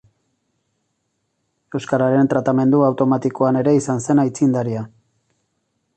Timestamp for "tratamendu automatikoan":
2.33-3.63